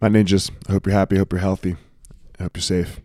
[0.00, 1.16] My ninjas, I hope you're happy.
[1.16, 1.76] I hope you're healthy.
[2.38, 3.00] I hope you're safe.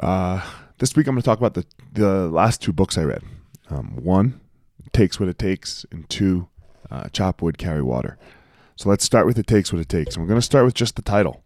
[0.00, 0.40] Uh,
[0.78, 3.22] this week I'm going to talk about the, the last two books I read.
[3.68, 4.40] Um, one,
[4.92, 6.48] Takes What It Takes, and two,
[6.90, 8.18] uh, Chop Wood, Carry Water.
[8.76, 10.14] So let's start with It Takes What It Takes.
[10.14, 11.44] And we're going to start with just the title.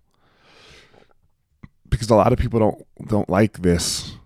[1.89, 4.17] Because a lot of people don't don't like this,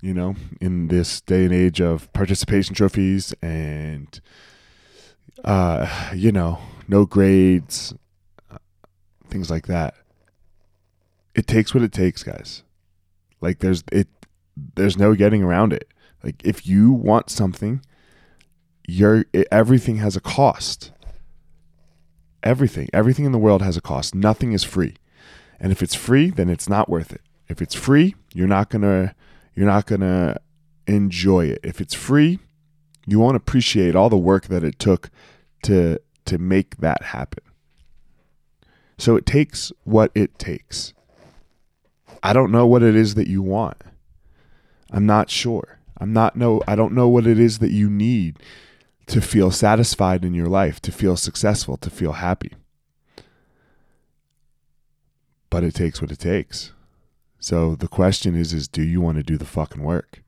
[0.00, 4.20] you know, in this day and age of participation trophies and
[5.44, 6.58] uh, you know,
[6.88, 7.94] no grades,
[9.32, 9.94] things like that.
[11.34, 12.62] It takes what it takes, guys.
[13.40, 14.08] Like there's it
[14.76, 15.88] there's no getting around it.
[16.22, 17.82] Like if you want something,
[18.86, 20.92] you're everything has a cost.
[22.42, 24.14] Everything, everything in the world has a cost.
[24.14, 24.96] Nothing is free.
[25.60, 27.20] And if it's free, then it's not worth it.
[27.48, 29.14] If it's free, you're not going to
[29.54, 30.40] you're not going to
[30.86, 31.60] enjoy it.
[31.62, 32.40] If it's free,
[33.06, 35.10] you won't appreciate all the work that it took
[35.64, 37.44] to to make that happen.
[39.02, 40.94] So it takes what it takes.
[42.22, 43.82] I don't know what it is that you want.
[44.92, 45.80] I'm not sure.
[45.98, 48.38] I'm not know I don't know what it is that you need
[49.06, 52.52] to feel satisfied in your life, to feel successful, to feel happy.
[55.50, 56.70] But it takes what it takes.
[57.40, 60.22] So the question is is do you want to do the fucking work?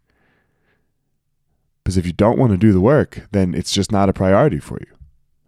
[1.84, 4.58] Because if you don't want to do the work, then it's just not a priority
[4.58, 4.96] for you.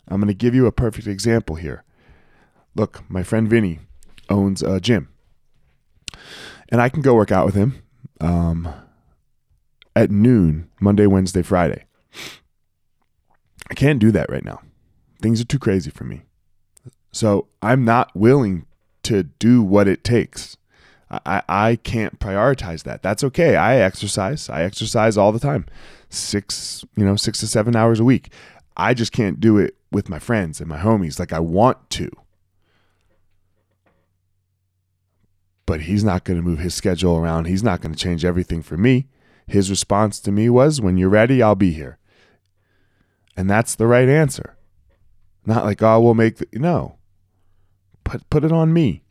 [0.07, 1.83] I'm going to give you a perfect example here.
[2.77, 3.81] Look, my friend Vinny
[4.29, 5.09] owns a gym,
[6.69, 7.83] and I can go work out with him
[8.21, 8.69] um,
[9.95, 11.85] at noon, Monday, Wednesday, Friday.
[13.71, 14.61] I can't do that right now.
[15.23, 16.23] Things are too crazy for me.
[17.13, 18.67] So I'm not willing
[19.05, 20.59] to do what it takes.
[21.11, 23.03] I, I can't prioritize that.
[23.03, 23.57] That's okay.
[23.57, 24.51] I exercise.
[24.51, 25.65] I exercise all the time.
[26.11, 28.33] Six, you know, six to seven hours a week.
[28.77, 32.11] I just can't do it with my friends and my homies like I want to.
[35.67, 37.47] But he's not going to move his schedule around.
[37.47, 39.09] He's not going to change everything for me.
[39.47, 41.99] His response to me was, When you're ready, I'll be here.
[43.37, 44.57] And that's the right answer.
[45.45, 46.47] Not like, oh, we'll make the.
[46.53, 46.97] No.
[48.05, 49.03] Put, put it on me.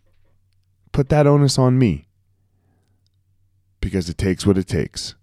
[0.92, 2.08] Put that onus on me.
[3.80, 5.16] Because it takes what it takes.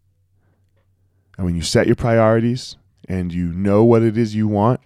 [1.37, 2.77] And when you set your priorities
[3.09, 4.81] and you know what it is you want,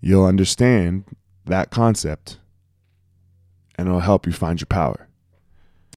[0.00, 1.04] you'll understand
[1.44, 2.38] that concept
[3.76, 5.08] and it'll help you find your power.